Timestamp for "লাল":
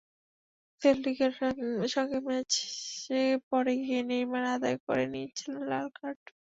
5.71-5.87